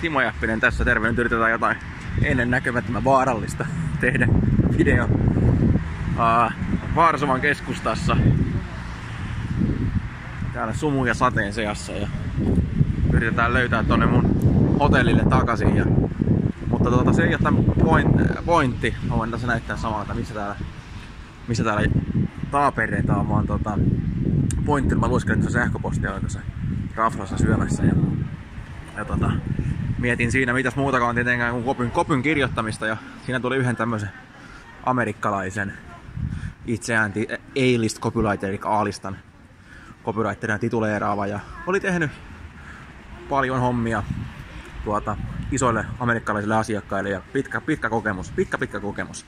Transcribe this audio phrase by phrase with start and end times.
[0.00, 1.08] Timo Jäppinen tässä, terve.
[1.08, 1.76] Nyt yritetään jotain
[2.22, 3.66] ennen näkemättömän vaarallista
[4.00, 4.28] tehdä
[4.78, 6.52] video uh,
[6.94, 8.16] Varsovan keskustassa.
[10.52, 12.08] Täällä sumu ja sateen seassa ja
[13.12, 14.38] yritetään löytää tonne mun
[14.80, 15.76] hotellille takaisin.
[15.76, 15.84] Ja,
[16.68, 18.94] mutta tuota, se ei ole tämän point, pointti.
[19.08, 20.56] Voin tässä näyttää samalla, että missä täällä,
[21.48, 21.88] missä täällä
[22.50, 23.78] taaperetaan, vaan tota,
[24.64, 26.38] pointti, mä luiskelin tuossa sähköpostia, oliko se
[26.94, 27.82] raflassa syömässä.
[27.82, 27.92] Ja,
[28.96, 29.32] ja tota,
[29.98, 32.96] mietin siinä mitäs muutakaan tietenkään kuin kopyn, kopyn kirjoittamista ja
[33.26, 34.10] siinä tuli yhden tämmöisen
[34.84, 35.72] amerikkalaisen
[36.66, 37.12] itseään
[37.56, 39.16] A-list copywriter, eli A-listan
[40.04, 42.10] copywriterina tituleeraava ja oli tehnyt
[43.28, 44.02] paljon hommia
[44.84, 45.16] tuota,
[45.52, 49.26] isoille amerikkalaisille asiakkaille ja pitkä, pitkä kokemus, pitkä pitkä kokemus.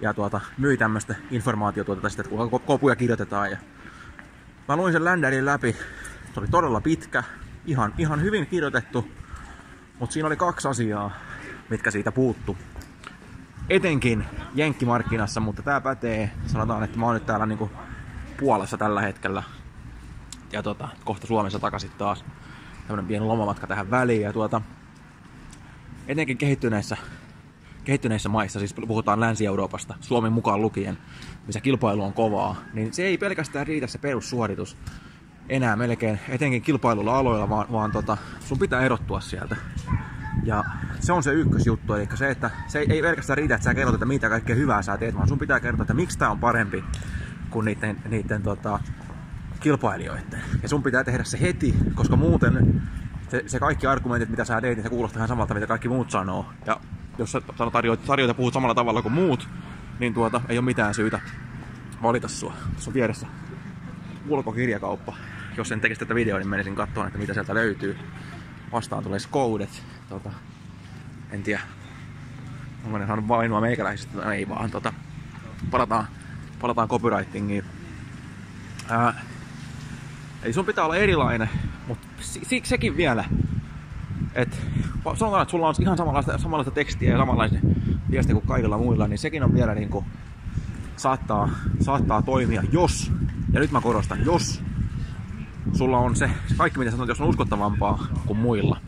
[0.00, 3.50] Ja tuota, myi tämmöistä informaatiotuotetta sitten, että kuinka kopuja kirjoitetaan.
[3.50, 3.56] Ja
[4.68, 5.76] mä luin sen länderin läpi.
[6.34, 7.22] Se oli todella pitkä,
[7.66, 9.08] ihan, ihan hyvin kirjoitettu,
[10.00, 11.10] mutta siinä oli kaksi asiaa,
[11.70, 12.56] mitkä siitä puuttu.
[13.70, 17.70] Etenkin jenkkimarkkinassa, mutta tämä pätee, sanotaan, että mä oon nyt täällä niinku
[18.40, 19.42] Puolassa tällä hetkellä.
[20.52, 22.24] Ja tota, kohta Suomessa takaisin taas.
[22.86, 24.22] Tämmönen pieni lomamatka tähän väliin.
[24.22, 24.60] Ja tuota,
[26.06, 26.96] etenkin kehittyneissä,
[27.84, 30.98] kehittyneissä maissa, siis puhutaan Länsi-Euroopasta, Suomen mukaan lukien,
[31.46, 34.76] missä kilpailu on kovaa, niin se ei pelkästään riitä se perussuoritus
[35.48, 39.56] enää melkein, etenkin kilpailulla aloilla, vaan, vaan tota, sun pitää erottua sieltä.
[40.44, 40.64] Ja
[41.00, 44.06] se on se ykkösjuttu, eli se, että se ei pelkästään riitä, että sä kerrot, että
[44.06, 46.84] mitä kaikkea hyvää sä teet, vaan sun pitää kertoa, että miksi tää on parempi
[47.50, 48.80] kuin niiden, niiden tota,
[49.60, 50.42] kilpailijoiden.
[50.62, 52.82] Ja sun pitää tehdä se heti, koska muuten
[53.28, 56.10] se, se kaikki argumentit, mitä sä teet, niin se kuulostaa ihan samalta, mitä kaikki muut
[56.10, 56.46] sanoo.
[56.66, 56.80] Ja
[57.18, 59.48] jos sä sanot tarjoita, tarjoita puhut samalla tavalla kuin muut,
[59.98, 61.20] niin tuota, ei ole mitään syytä
[62.02, 62.52] valita sua.
[62.72, 63.26] Tuossa on vieressä
[64.28, 65.16] ulkokirjakauppa.
[65.58, 67.98] Jos en tekisi tätä videoa, niin menisin katsomaan, että mitä sieltä löytyy.
[68.72, 69.82] Vastaan tulee skoudet.
[70.08, 70.30] Tota,
[71.30, 71.60] en tiedä,
[72.84, 74.70] onko ne saanut vainoa meikäläisistä, no ei vaan.
[74.70, 74.92] Tota,
[75.70, 76.06] palataan,
[76.60, 77.64] palataan copywritingiin.
[78.88, 79.14] Ää,
[80.42, 81.50] eli sun pitää olla erilainen,
[81.86, 83.24] mutta se, sekin vielä,
[84.34, 84.56] että
[85.14, 87.58] sanotaan, että sulla on ihan samanlaista, samanlaista tekstiä ja samanlaista
[88.10, 90.04] viestiä kuin kaikilla muilla, niin sekin on vielä niin kuin,
[90.96, 93.12] saattaa, saattaa toimia, jos,
[93.52, 94.67] ja nyt mä korostan, jos
[95.72, 98.80] sulla on se, kaikki mitä sanot, jos on uskottavampaa kuin muilla.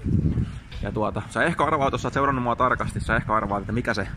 [0.82, 3.72] Ja tuota, sä ehkä arvaat, jos sä oot seurannut mua tarkasti, sä ehkä arvaat, että
[3.72, 4.08] mikä se,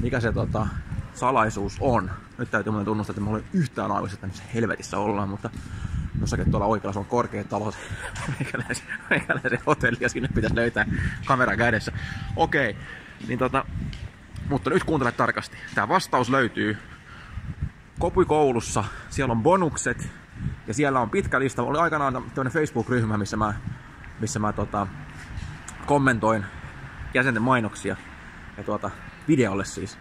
[0.00, 0.66] mikä se tota,
[1.14, 2.10] salaisuus on.
[2.38, 5.50] Nyt täytyy muuten tunnustaa, että mä olen yhtään aivoissa, että missä helvetissä ollaan, mutta
[6.20, 7.74] jossakin tuolla oikealla on korkeat talot,
[8.38, 10.86] meikäläisen, meikäläisen hotelli ja sinne pitäisi löytää
[11.24, 11.92] kamera kädessä.
[12.36, 12.76] Okei,
[13.28, 13.64] niin tota,
[14.48, 15.56] mutta nyt kuuntele tarkasti.
[15.74, 16.76] Tämä vastaus löytyy
[17.98, 18.84] Kopikoulussa.
[19.10, 20.10] Siellä on bonukset
[20.66, 21.62] ja siellä on pitkä lista.
[21.62, 23.54] Oli aikanaan tämmöinen Facebook-ryhmä, missä mä,
[24.20, 24.86] missä mä tota,
[25.86, 26.44] kommentoin
[27.14, 27.96] jäsenten mainoksia
[28.56, 28.90] ja tuota,
[29.28, 29.98] videolle siis.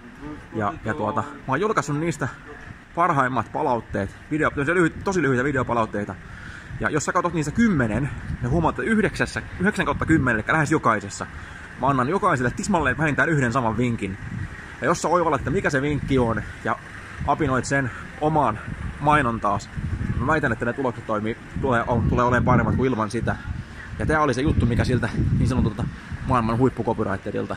[0.53, 2.27] Ja, ja tuota, mä oon julkaissut niistä
[2.95, 6.15] parhaimmat palautteet, video, lyhyt, tosi lyhyitä videopalautteita.
[6.79, 8.09] Ja jos sä katsot niistä kymmenen,
[8.43, 11.27] ja huomaat, että yhdeksässä, 9 kautta 10, eli lähes jokaisessa,
[11.81, 14.17] mä annan jokaiselle tismalleen vähintään yhden saman vinkin.
[14.81, 16.75] Ja jos sä oivallat, että mikä se vinkki on, ja
[17.27, 17.91] apinoit sen
[18.21, 18.59] omaan
[18.99, 19.69] mainontaas,
[20.21, 23.35] mä väitän, että ne tulokset toimii, tulee, tulee olemaan paremmat kuin ilman sitä.
[23.99, 25.83] Ja tämä oli se juttu, mikä siltä niin sanotulta
[26.27, 27.55] maailman huippukopywriterilta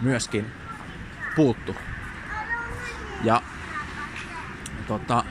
[0.00, 0.46] myöskin
[1.36, 1.76] puuttu.
[3.24, 3.42] Ja
[4.86, 5.24] tota,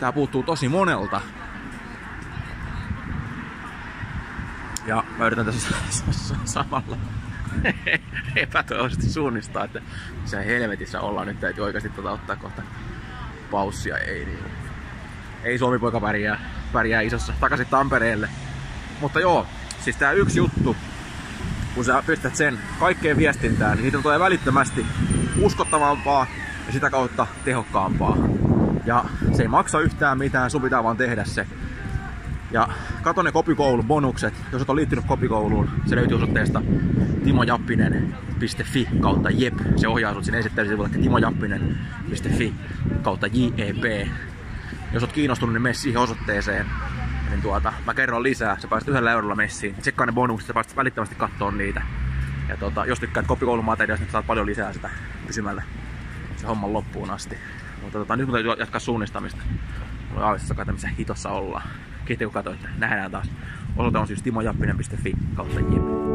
[0.00, 1.20] tää puuttuu tosi monelta.
[4.86, 5.74] Ja mä yritän tässä
[6.44, 6.96] samalla
[8.36, 9.80] epätoivoisesti suunnistaa, että
[10.24, 11.26] se helvetissä ollaan.
[11.26, 12.62] Nyt täytyy oikeasti tota ottaa kohta
[13.52, 13.98] paussia.
[13.98, 14.38] Ei, niin,
[15.44, 16.40] ei Suomi poika pärjää,
[16.72, 18.28] pärjää isossa takaisin Tampereelle.
[19.00, 19.46] Mutta joo,
[19.80, 20.76] siis tää yksi juttu,
[21.74, 24.86] kun sä pistät sen kaikkeen viestintään, niin siitä tulee välittömästi
[25.40, 26.26] uskottavampaa
[26.66, 28.16] ja sitä kautta tehokkaampaa.
[28.86, 31.46] Ja se ei maksa yhtään mitään, sun pitää vaan tehdä se.
[32.52, 32.68] Ja
[33.02, 36.62] kato ne kopikoulun bonukset, jos et ole liittynyt kopikouluun, se löytyy osoitteesta
[37.24, 39.54] timojappinen.fi kautta jep.
[39.76, 40.38] Se ohjaa sinut sinne
[40.86, 42.54] että timojappinen.fi
[43.02, 43.76] kautta jep.
[44.92, 46.66] Jos oot kiinnostunut, niin mene siihen osoitteeseen.
[47.30, 49.74] Niin tuota, mä kerron lisää, sä pääset yhdellä eurolla messiin.
[49.74, 51.82] Tsekkaa ne bonukset, sä pääset välittömästi kattoon niitä.
[52.48, 54.90] Ja tuota, jos tykkäät kopikoulumateriaalista, niin saat paljon lisää sitä
[55.26, 55.62] pysymällä
[56.36, 57.38] se homman loppuun asti.
[57.82, 59.42] Mutta tuota, nyt mä täytyy jatkaa suunnistamista.
[60.08, 61.68] Mulla on aavistussakaan, missä hitossa ollaan.
[62.04, 62.68] Kiitti kun katsoitte.
[62.78, 63.30] Nähdään taas.
[63.76, 66.11] Osoite on siis timojappinen.fi kautta jep.